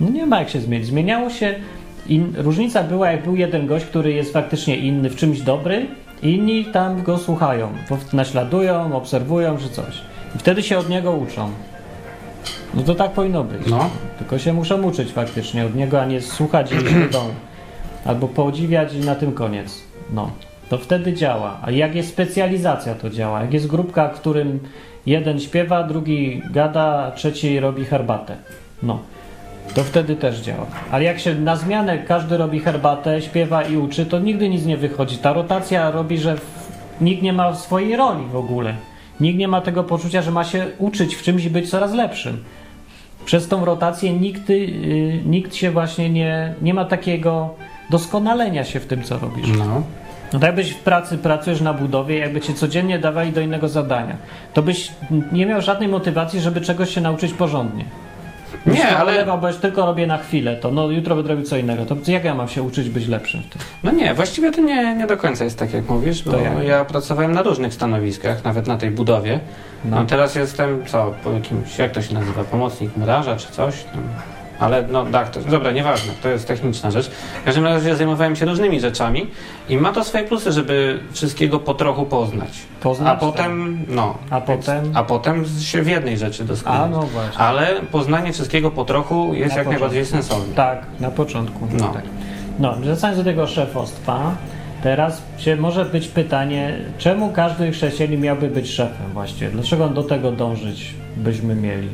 [0.00, 0.86] No nie ma jak się zmienić.
[0.86, 1.54] Zmieniało się
[2.08, 5.86] In, różnica była, jak był jeden gość, który jest faktycznie inny, w czymś dobry,
[6.22, 7.68] inni tam go słuchają,
[8.12, 9.94] naśladują, obserwują czy coś.
[10.36, 11.50] I wtedy się od niego uczą.
[12.74, 13.66] No to tak powinno być.
[13.66, 13.90] No.
[14.18, 17.34] Tylko się muszą uczyć faktycznie od niego, a nie słuchać do domu.
[18.04, 19.82] Albo podziwiać i na tym koniec.
[20.12, 20.30] No.
[20.68, 21.58] To wtedy działa.
[21.62, 23.40] A jak jest specjalizacja, to działa.
[23.40, 24.60] Jak jest grupka, w którym
[25.06, 28.36] jeden śpiewa, drugi gada, trzeci robi herbatę.
[28.82, 28.98] No.
[29.74, 30.66] To wtedy też działa.
[30.90, 34.76] Ale jak się na zmianę każdy robi herbatę, śpiewa i uczy, to nigdy nic nie
[34.76, 35.16] wychodzi.
[35.18, 36.36] Ta rotacja robi, że
[37.00, 38.74] nikt nie ma swojej roli w ogóle.
[39.20, 42.44] Nikt nie ma tego poczucia, że ma się uczyć w czymś i być coraz lepszym.
[43.24, 47.54] Przez tą rotację nikt, y, nikt się właśnie nie, nie ma takiego
[47.90, 49.48] doskonalenia się w tym, co robisz.
[49.58, 49.82] No.
[50.32, 54.16] No tak jakbyś w pracy pracujesz na budowie, jakby cię codziennie dawali do innego zadania,
[54.54, 54.92] to byś
[55.32, 57.84] nie miał żadnej motywacji, żeby czegoś się nauczyć porządnie.
[58.66, 61.56] Nie, ale olewał, bo już tylko robię na chwilę, to no jutro będę robił co
[61.56, 61.86] innego.
[61.86, 63.62] To jak ja mam się uczyć być lepszym w tym?
[63.82, 66.64] No nie, właściwie to nie, nie do końca jest tak, jak mówisz, bo jak?
[66.64, 69.40] ja pracowałem na różnych stanowiskach, nawet na tej budowie.
[69.84, 70.06] No, No.
[70.06, 73.74] teraz jestem, co, po jakimś, jak to się nazywa, pomocnik murarza czy coś?
[73.94, 74.00] No.
[74.60, 77.10] Ale no tak, to, dobra, nieważne, to jest techniczna rzecz.
[77.42, 79.26] W każdym razie zajmowałem się różnymi rzeczami
[79.68, 82.48] i ma to swoje plusy, żeby wszystkiego po trochu poznać.
[82.82, 84.18] Poznać, a potem, no.
[84.30, 84.90] A potem?
[84.94, 86.84] A potem się w jednej rzeczy doskonale.
[86.84, 87.38] A no właśnie.
[87.38, 89.70] Ale poznanie wszystkiego po trochu jest Na jak początku.
[89.70, 90.54] najbardziej sensowne.
[90.54, 91.68] Tak, na początku.
[91.72, 91.88] No.
[91.88, 92.02] Tak.
[92.58, 94.34] No, wracając do tego szefostwa,
[94.82, 99.50] teraz się może być pytanie, czemu każdy chrześcijanin miałby być szefem właściwie?
[99.50, 101.88] Dlaczego do tego dążyć byśmy mieli?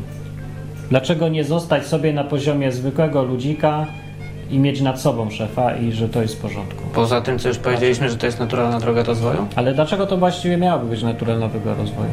[0.90, 3.86] Dlaczego nie zostać sobie na poziomie zwykłego ludzika
[4.50, 6.82] i mieć nad sobą szefa i że to jest w porządku?
[6.94, 9.46] Poza tym, co już powiedzieliśmy, że to jest naturalna droga rozwoju?
[9.56, 12.10] Ale dlaczego to właściwie miałoby być naturalnego rozwoju?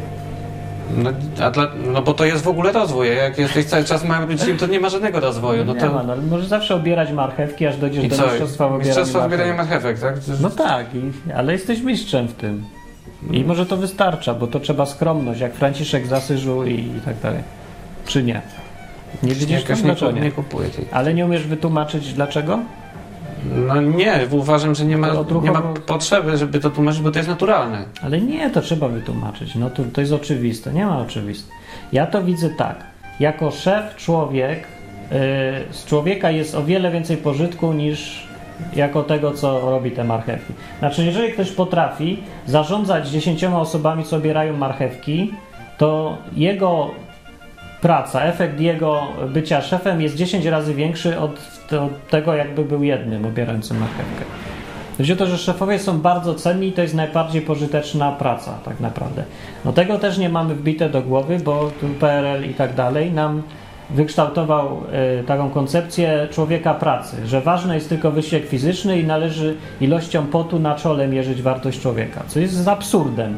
[0.98, 1.10] No,
[1.42, 3.08] a dla, no bo to jest w ogóle rozwój.
[3.18, 5.66] Jak jesteś cały czas małym ludzikiem, to nie ma żadnego rozwoju.
[5.66, 8.24] No nie to, ma, no, ale możesz zawsze obierać marchewki, aż dojdziesz I do co?
[8.26, 9.40] mistrzostwa w obieraniu Mistrzostwo w marchewek.
[9.46, 10.16] obieraniu marchewek, tak?
[10.42, 12.64] No tak, i, ale jesteś mistrzem w tym.
[13.32, 17.20] I może to wystarcza, bo to trzeba skromność, jak Franciszek z Asyżu i, i tak
[17.20, 17.44] dalej.
[18.06, 18.42] Czy nie?
[19.24, 20.22] Nie widzisz Jakoś nie, nie?
[20.22, 20.86] nie kupuję tej.
[20.92, 22.60] Ale nie umiesz wytłumaczyć dlaczego?
[23.68, 25.08] No nie, uważam, że nie ma,
[25.44, 27.86] nie ma potrzeby, żeby to tłumaczyć, bo to jest naturalne.
[28.04, 29.56] Ale nie, to trzeba wytłumaczyć.
[29.56, 31.52] No to, to jest oczywiste, nie ma oczywiste.
[31.92, 32.84] Ja to widzę tak.
[33.20, 35.18] Jako szef człowiek, yy,
[35.72, 38.28] z człowieka jest o wiele więcej pożytku niż
[38.76, 40.54] jako tego, co robi te marchewki.
[40.80, 45.34] Znaczy, jeżeli ktoś potrafi zarządzać dziesięcioma osobami, co obierają marchewki,
[45.78, 46.92] to jego
[47.84, 51.42] praca, efekt jego bycia szefem jest 10 razy większy od,
[52.10, 54.26] tego, jakby był jednym obierającym marchewkę.
[54.98, 58.80] Chodzi o to, że szefowie są bardzo cenni i to jest najbardziej pożyteczna praca, tak
[58.80, 59.24] naprawdę.
[59.66, 63.44] No tego też nie mamy wbite do głowy, bo tu PRL i tak dalej nam
[63.90, 70.26] wykształtował e, taką koncepcję człowieka pracy, że ważny jest tylko wysiłek fizyczny i należy ilością
[70.26, 73.38] potu na czole mierzyć wartość człowieka, co jest absurdem.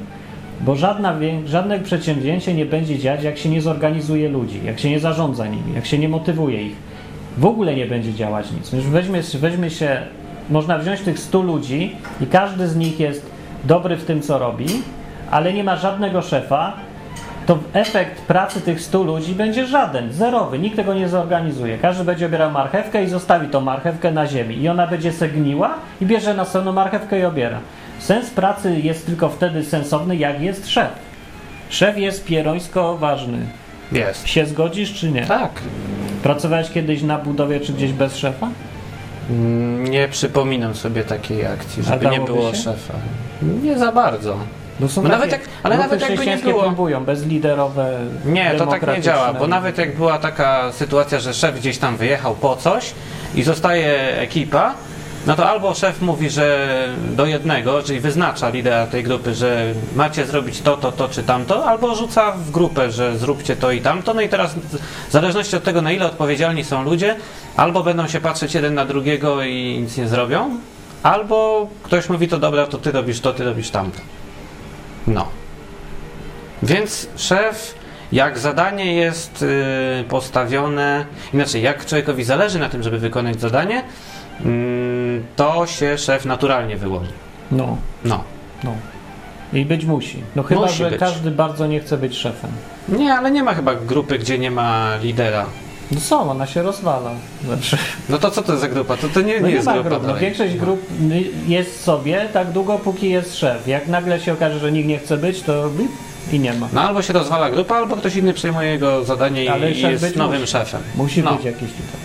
[0.62, 1.16] Bo żadna,
[1.46, 5.74] żadne przedsięwzięcie nie będzie dziać, jak się nie zorganizuje ludzi, jak się nie zarządza nimi,
[5.76, 6.76] jak się nie motywuje ich.
[7.38, 8.70] W ogóle nie będzie działać nic.
[8.70, 9.98] Weźmie, weźmie się,
[10.50, 13.26] można wziąć tych 100 ludzi i każdy z nich jest
[13.64, 14.66] dobry w tym, co robi,
[15.32, 16.74] ale nie ma żadnego szefa,
[17.46, 21.78] to efekt pracy tych 100 ludzi będzie żaden, zerowy, nikt tego nie zorganizuje.
[21.78, 25.74] Każdy będzie obierał marchewkę i zostawi tą marchewkę na ziemi i ona będzie se gniła
[26.02, 27.60] i bierze następną marchewkę i obiera.
[28.00, 30.90] Sens pracy jest tylko wtedy sensowny, jak jest szef.
[31.70, 33.38] Szef jest pierońsko ważny.
[33.92, 34.28] Jest.
[34.28, 35.26] Się zgodzisz czy nie?
[35.26, 35.52] Tak.
[36.24, 38.50] Pracowałeś kiedyś na budowie czy gdzieś bez szefa?
[39.30, 42.58] Mm, Nie przypominam sobie takiej akcji, żeby nie było się?
[42.58, 42.94] szefa.
[43.64, 44.38] Nie za bardzo.
[44.80, 46.62] Bo są No takie nawet jak- ale nawet jakby nie było.
[46.64, 51.60] próbują, bezliderowe, Nie, to tak nie działa, bo nawet jak była taka sytuacja, że szef
[51.60, 52.92] gdzieś tam wyjechał po coś
[53.36, 54.74] i zostaje ekipa,
[55.26, 56.68] no to albo szef mówi, że
[57.12, 61.66] do jednego, czyli wyznacza lidera tej grupy, że macie zrobić to, to, to czy tamto,
[61.66, 64.14] albo rzuca w grupę, że zróbcie to i tamto.
[64.14, 64.56] No i teraz
[65.10, 67.16] w zależności od tego, na ile odpowiedzialni są ludzie,
[67.58, 70.58] albo będą się patrzeć jeden na drugiego i nic nie zrobią,
[71.04, 74.00] albo ktoś mówi, to dobra, to ty robisz to, ty robisz tamto.
[75.08, 75.28] No.
[76.64, 77.76] Więc szef,
[78.12, 83.84] jak zadanie jest y, postawione, inaczej, jak człowiekowi zależy na tym, żeby wykonać zadanie,
[84.46, 85.05] mm,
[85.36, 87.08] to się szef naturalnie wyłoni.
[87.52, 88.24] No, No.
[88.64, 88.76] no.
[89.54, 90.24] I być musi.
[90.36, 91.00] No chyba, Musi że być.
[91.00, 92.52] każdy bardzo nie chce być szefem.
[92.90, 95.46] Nie, ale nie ma chyba grupy, gdzie nie ma lidera.
[95.92, 97.12] No są, ona się rozwala.
[97.46, 97.78] Znaczy,
[98.10, 98.98] No to co to za grupa?
[98.98, 100.04] To, to nie, no nie jest ma grupa grup.
[100.08, 100.82] No, większość grup
[101.48, 103.68] jest sobie tak długo, póki jest szef.
[103.68, 105.92] Jak nagle się okaże, że nikt nie chce być, to blip
[106.32, 106.68] i nie ma.
[106.74, 110.40] No albo się rozwala grupa, albo ktoś inny przejmuje jego zadanie Ale i jest nowym
[110.42, 110.52] musi.
[110.52, 110.82] szefem.
[110.96, 111.36] Musi No.
[111.36, 112.00] być jakiś tutaj.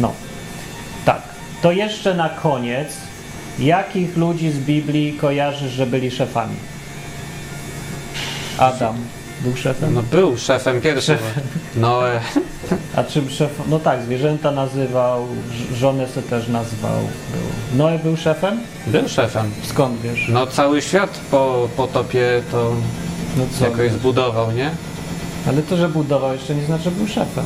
[0.00, 0.12] No.
[1.62, 2.88] To jeszcze na koniec,
[3.58, 6.54] jakich ludzi z Biblii kojarzysz, że byli szefami?
[8.58, 8.96] Adam
[9.40, 9.94] był szefem?
[9.94, 11.18] No był szefem pierwszym.
[11.76, 12.20] No, e,
[12.96, 13.50] A czym szef?
[13.68, 15.26] No tak, zwierzęta nazywał,
[15.74, 17.00] żonę se też nazwał.
[17.76, 18.60] Noe był szefem?
[18.86, 19.50] był szefem.
[19.62, 20.26] Skąd wiesz?
[20.28, 22.72] No cały świat po potopie to
[23.36, 23.64] No co?
[23.64, 24.70] jakoś zbudował, nie?
[25.48, 27.44] Ale to, że budował jeszcze nie znaczy, że był szefem.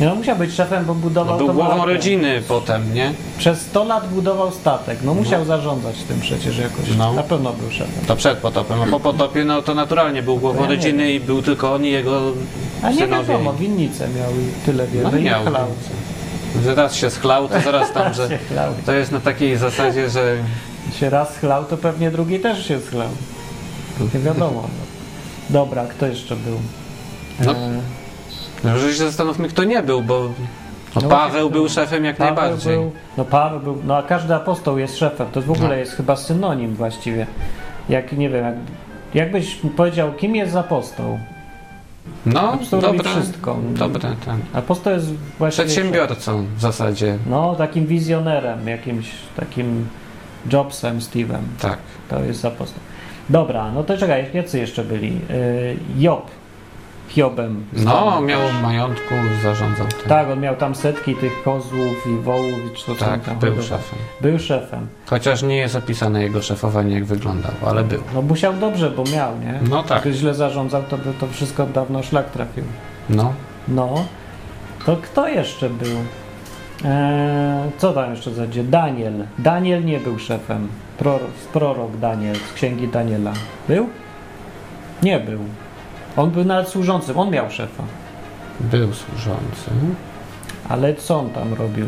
[0.00, 3.12] No, musiał być szefem, bo No, budował był to głową rodziny potem, nie?
[3.38, 4.98] Przez 100 lat budował statek.
[5.04, 6.96] No musiał zarządzać tym przecież jakoś.
[6.98, 7.12] No.
[7.12, 8.04] Na pewno był szefem.
[8.06, 11.42] To przed potopem, a po potopie no to naturalnie był głową ja rodziny i był
[11.42, 12.20] tylko on i jego
[12.82, 13.24] A nie synowie.
[13.28, 15.10] wiadomo, winnicę miał i tyle wiele.
[15.12, 15.44] No miał.
[16.64, 18.28] Że raz się schlał, to zaraz tam, że
[18.86, 20.36] to jest na takiej zasadzie, że
[21.00, 23.08] się raz chlał, to pewnie drugi też się schlał.
[24.14, 24.62] Nie wiadomo.
[24.62, 24.68] No.
[25.50, 26.58] Dobra, kto jeszcze był?
[27.44, 27.80] No, E,
[28.64, 30.20] Może się zastanówmy, kto nie był, bo
[30.96, 32.74] no, No Paweł właśnie, był szefem jak Paweł najbardziej.
[32.76, 35.26] Był, no Paweł był, no a każdy apostoł jest szefem.
[35.32, 35.74] To w ogóle No.
[35.74, 37.26] jest chyba synonim właściwie.
[37.88, 38.54] Jak, nie wiem, jak,
[39.14, 41.18] jakbyś powiedział, kim jest apostoł?
[42.26, 43.56] No, Apostoł robi dobra, wszystko.
[43.74, 44.36] dobra, tak.
[44.52, 45.06] Apostoł jest
[45.38, 45.66] właściwie...
[45.66, 49.86] Przedsiębiorcą w zasadzie, No, takim wizjonerem, jakimś takim
[50.52, 51.38] Jobsem, Steve'em.
[51.60, 51.78] tak.
[52.10, 52.80] To jest apostoł.
[53.30, 55.12] Dobra, no to czekaj, jacy jeszcze byli?
[55.14, 56.26] Yy, Job.
[57.08, 57.64] Hiobem.
[57.72, 60.08] No, miał majątku, zarządzał tym.
[60.08, 63.62] Tak, on miał tam setki tych kozłów i wołów i czy to Tak, tam był
[63.62, 63.98] szefem.
[64.20, 64.86] Był szefem.
[65.06, 68.00] Chociaż nie jest opisane jego szefowanie, jak wyglądał, ale był.
[68.14, 69.60] No musiał dobrze, bo miał, nie?
[69.70, 70.00] No tak.
[70.00, 72.64] Gdyby źle zarządzał, to by to wszystko dawno szlak trafił.
[73.10, 73.32] No,
[73.68, 74.04] No,
[74.86, 75.96] to kto jeszcze był?
[76.84, 78.64] Eee, co tam jeszcze zadzie?
[78.64, 79.26] Daniel.
[79.38, 80.68] Daniel nie był szefem.
[80.98, 83.32] Prorok, prorok Daniel z księgi Daniela.
[83.68, 83.88] Był?
[85.02, 85.38] Nie był.
[86.16, 87.82] On był nawet służącym, on miał szefa.
[88.60, 89.70] był służący.
[90.68, 91.86] Ale co on tam robił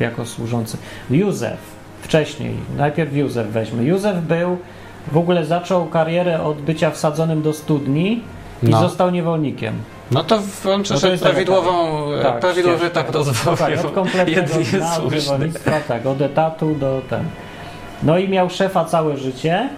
[0.00, 0.76] jako służący?
[1.10, 1.58] Józef.
[2.02, 2.54] Wcześniej.
[2.76, 3.84] Najpierw Józef weźmy.
[3.84, 4.58] Józef był,
[5.12, 8.22] w ogóle zaczął karierę od bycia wsadzonym do studni
[8.62, 8.80] i No.
[8.80, 9.74] został niewolnikiem.
[10.10, 10.38] No to
[10.74, 11.88] on przeszedł jest taka- prawidłową,
[12.22, 13.00] Tak, prawidłowy ścieżkę.
[13.00, 13.56] etap rozwoju.
[13.56, 17.24] Tak, od kompletnego dna, tak, od etatu do ten.
[18.02, 19.68] No i miał szefa całe życie,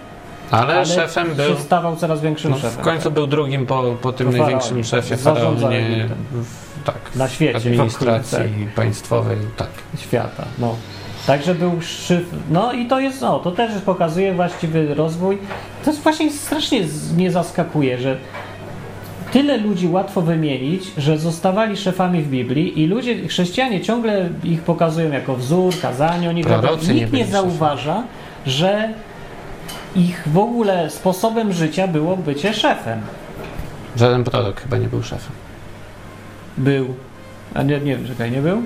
[0.53, 2.83] Ale, ale szefem był, stawał coraz większym no, w szefem.
[2.83, 6.07] końcu był drugim po, po tym Po największym szefie faraonie.
[6.31, 9.69] W- Tak, Na świecie w administracji ogóle, państwowej, tak.
[9.97, 10.43] świata.
[10.59, 10.75] No.
[11.27, 12.25] Także był szyf.
[12.51, 15.37] No i to jest, no, to też pokazuje właściwy rozwój.
[15.85, 16.81] To jest właśnie strasznie
[17.17, 18.17] mnie zaskakuje, że
[19.31, 25.11] tyle ludzi łatwo wymienić, że zostawali szefami w Biblii i ludzie, chrześcijanie ciągle ich pokazują
[25.11, 28.03] jako wzór, kazanie, oni Prorocy nie Nikt nie byli zauważa,
[28.45, 28.89] że
[29.95, 33.01] ich w ogóle sposobem życia było bycie szefem.
[33.95, 35.31] Żaden prorok chyba nie był szefem.
[36.57, 36.87] Był.
[37.53, 38.63] A nie, nie, czekaj, nie był?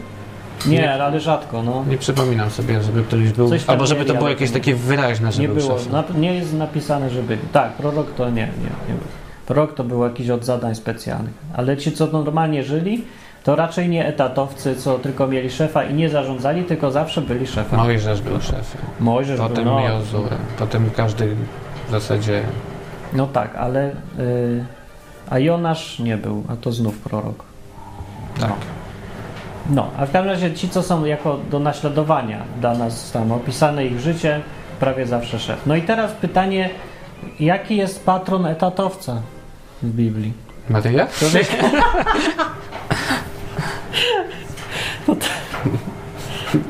[0.66, 1.04] Nie, Nie.
[1.04, 1.86] ale rzadko, no.
[1.90, 3.50] Nie przypominam sobie, żeby ktoś był.
[3.50, 6.36] Coś Albo żeby mieli, to było jakieś takie wyraźne, że Nie był było, na, nie
[6.36, 7.42] jest napisane, że byli.
[7.52, 9.08] Tak, prorok to nie, nie, nie był.
[9.46, 11.34] Prorok to był jakiś od zadań specjalnych.
[11.54, 13.06] Ale ci, co normalnie żyli,
[13.48, 17.80] to raczej nie etatowcy, co tylko mieli szefa i nie zarządzali, tylko zawsze byli szefem.
[17.80, 18.82] Mojżesz był szefem.
[19.00, 20.30] Mojżesz Potem był, no, Jozue.
[20.60, 21.36] Potem każdy
[21.88, 22.44] w zasadzie.
[23.14, 23.92] no tak, ale...
[24.20, 24.66] Y,
[25.30, 27.44] a Jonasz nie był, a to znów prorok.
[28.40, 28.50] Tak.
[28.50, 28.56] No.
[29.70, 33.86] No, a w każdym razie ci, co są jako do naśladowania dla nas tam opisane
[33.86, 34.42] ich życie,
[34.80, 35.66] prawie zawsze szef.
[35.66, 36.70] No i teraz pytanie,
[37.40, 39.22] jaki jest patron etatowca
[39.84, 40.34] w Biblii?
[40.70, 41.08] Maryja?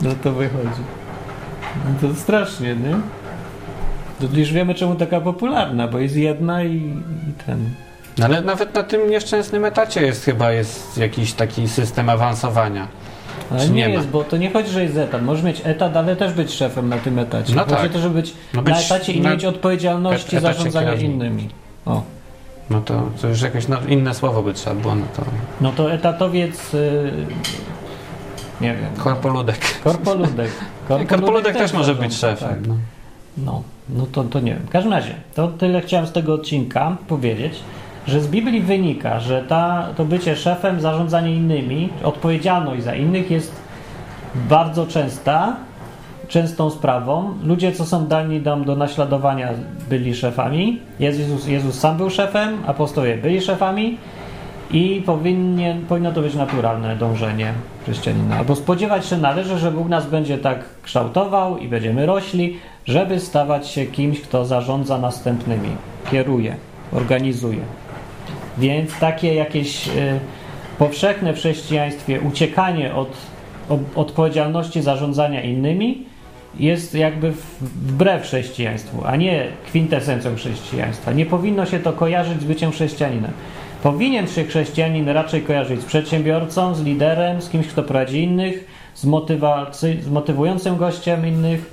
[0.02, 0.82] No to wychodzi.
[1.86, 2.96] No to strasznie, nie?
[4.28, 7.70] To już wiemy, czemu taka popularna, bo jest jedna i, i ten.
[8.18, 12.88] No Ale nawet na tym nieszczęsnym etacie jest chyba jest jakiś taki system awansowania.
[13.52, 13.94] Ale nie, nie ma?
[13.94, 15.22] jest, bo to nie chodzi, że jest etat.
[15.24, 17.56] Możesz mieć etat, ale też być szefem na tym etacie.
[17.56, 17.92] No chodzi tak.
[17.92, 21.14] to, żeby być No na być etacie i na mieć odpowiedzialności et- zarządzania kierownika.
[21.26, 21.50] innymi.
[21.86, 22.02] O.
[22.70, 25.22] No to, to już jakieś no, inne słowo by trzeba było na to.
[25.62, 26.74] No to etatowiec.
[26.74, 27.12] y,
[28.62, 28.90] nie wiem.
[28.98, 29.82] Korpoludek.
[29.84, 30.52] Korpoludek.
[31.10, 32.60] Korpoludek też może być zarządza, szefem.
[32.60, 32.68] tak.
[32.68, 32.78] No.
[33.38, 34.64] No, no to, to nie wiem.
[34.64, 37.60] W każdym razie, to tyle chciałem z tego odcinka powiedzieć,
[38.08, 43.52] że z Biblii wynika, że ta, to bycie szefem, zarządzanie innymi, odpowiedzialność za innych jest
[44.36, 45.56] bardzo częsta,
[46.28, 47.34] częstą sprawą.
[47.44, 49.50] Ludzie, co są dani nam do naśladowania,
[49.90, 50.80] byli szefami.
[51.00, 53.98] Jezus, Jezus sam był szefem, apostołowie byli szefami
[54.72, 58.38] i powinien, powinno to być naturalne dążenie chrześcijanina.
[58.38, 63.68] Albo spodziewać się należy, że Bóg nas będzie tak kształtował i będziemy rośli, żeby stawać
[63.68, 65.70] się kimś, kto zarządza następnymi,
[66.12, 66.56] kieruje,
[66.94, 67.60] organizuje.
[68.58, 69.92] Więc takie jakieś y,
[70.78, 73.10] powszechne w chrześcijaństwie uciekanie od
[73.96, 76.06] odpowiedzialności zarządzania innymi
[76.60, 81.12] jest jakby wbrew chrześcijaństwu, a nie kwintesencją chrześcijaństwa.
[81.12, 83.32] Nie powinno się to kojarzyć z byciem chrześcijaninem.
[83.84, 89.06] Powinien się chrześcijanin raczej kojarzyć z przedsiębiorcą, z liderem, z kimś, kto prowadzi innych, z,
[89.06, 91.72] motywacy- z motywującym gościem innych,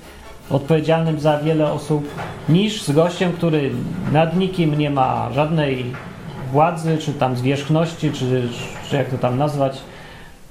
[0.51, 2.09] odpowiedzialnym za wiele osób,
[2.49, 3.71] niż z gościem, który
[4.13, 5.85] nad nikim nie ma żadnej
[6.53, 8.49] władzy, czy tam zwierzchności, czy,
[8.91, 9.81] czy jak to tam nazwać.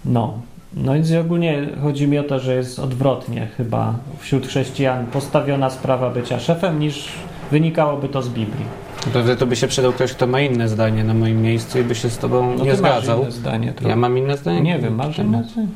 [0.06, 0.34] No.
[0.76, 6.10] No więc ogólnie chodzi mi o to, że jest odwrotnie chyba wśród chrześcijan postawiona sprawa
[6.10, 7.10] bycia szefem, niż
[7.52, 8.66] wynikałoby to z Biblii.
[9.14, 11.96] Pewnie to by się przydał ktoś, kto ma inne zdanie na moim miejscu i by
[11.96, 13.22] się z tobą No nie ty masz zgadzał.
[13.22, 13.90] inne zdanie trochę.
[13.90, 14.62] Ja mam inne zdanie?
[14.62, 15.68] Nie wiem, masz inne zdanie?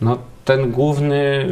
[0.00, 1.46] No ten główny,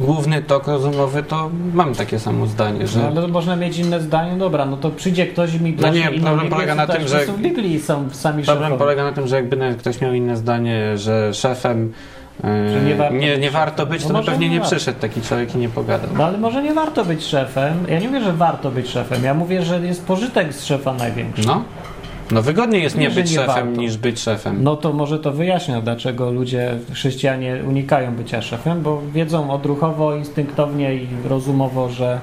[0.00, 4.38] główny tok rozumowy to mam takie samo zdanie, że No, ale można mieć inne zdanie,
[4.38, 7.08] dobra, no to przyjdzie ktoś i mi No nie, problem Biblię, polega na to tym,
[7.08, 8.78] że- są w Biblii są sami problem szefowie.
[8.78, 11.92] polega na tym, że jakby ktoś miał inne zdanie, że szefem
[12.44, 15.22] Że nie warto nie, być nie warto być, No to pewnie nie nie przyszedł taki
[15.22, 16.10] człowiek i nie pogadał.
[16.18, 17.74] No ale może nie warto być szefem.
[17.88, 19.24] Ja nie mówię, że warto być szefem.
[19.24, 21.46] Ja mówię, że jest pożytek z szefa największy.
[21.46, 21.64] No,
[22.30, 23.80] no wygodniej jest nie Nie, być nie szefem warto.
[23.80, 24.62] niż być szefem.
[24.62, 30.94] No to może to wyjaśnia, dlaczego ludzie, chrześcijanie unikają bycia szefem, bo wiedzą odruchowo, instynktownie
[30.94, 32.20] i rozumowo, że,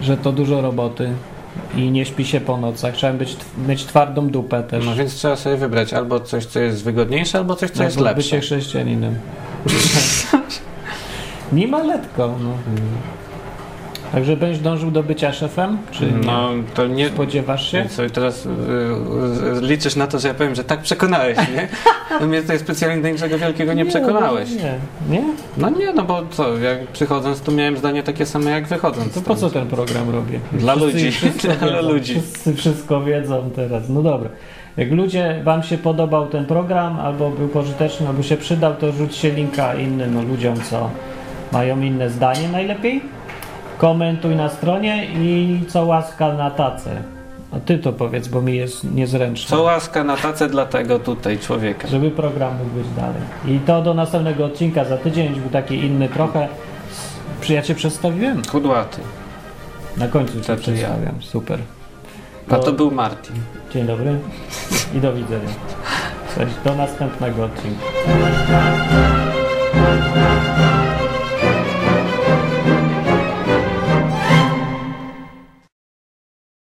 [0.00, 1.10] że to dużo roboty
[1.76, 2.94] i nie śpi się po nocach.
[2.94, 3.36] Trzeba być,
[3.68, 4.84] mieć twardą dupę też.
[4.86, 8.04] No więc trzeba sobie wybrać albo coś, co jest wygodniejsze, albo coś, co jest Albo
[8.10, 8.22] lepsze.
[8.22, 9.14] bycie chrześcijaninem.
[11.52, 12.34] Nie maletko.
[12.42, 12.50] No.
[14.12, 15.78] Także będziesz dążył do bycia szefem?
[15.90, 16.12] Czy nie?
[16.26, 17.08] No to nie.
[17.08, 17.88] Spodziewasz się?
[17.88, 21.68] Sobie teraz y, y, liczysz na to, że ja powiem, że tak przekonałeś, nie?
[22.20, 24.50] No mnie tutaj specjalnie do niczego wielkiego nie przekonałeś.
[24.50, 24.74] Nie,
[25.10, 25.22] nie?
[25.56, 29.14] No nie, no bo co, jak przychodząc tu miałem zdanie takie same jak wychodząc.
[29.14, 30.40] To po co ten program robię?
[30.52, 31.10] Dla ludzi.
[31.10, 31.88] wszystko Dla wiedzą.
[31.88, 32.12] ludzi.
[32.20, 33.88] Wszyscy wszystko wiedzą teraz.
[33.88, 34.28] No dobra.
[34.76, 39.30] Jak ludzie, wam się podobał ten program, albo był pożyteczny, albo się przydał, to rzućcie
[39.30, 40.90] linka innym ludziom, co
[41.52, 43.02] mają inne zdanie najlepiej.
[43.82, 47.02] Komentuj na stronie i co łaska na tacę.
[47.52, 49.56] A ty to powiedz, bo mi jest niezręczne.
[49.56, 51.88] Co łaska na tacę dla tego tutaj człowieka.
[51.88, 53.22] Żeby program mógł być dalej.
[53.46, 56.48] I to do następnego odcinka za tydzień był taki inny trochę.
[57.40, 58.42] Czy ja cię przedstawiłem?
[58.52, 59.00] Kudłaty.
[59.96, 60.76] Na końcu cię To ty ja.
[60.76, 61.22] przedstawiam.
[61.22, 61.58] Super.
[62.50, 63.36] A to był Martin.
[63.72, 64.18] Dzień dobry
[64.94, 65.48] i do widzenia.
[66.34, 67.84] Cześć, do następnego odcinka.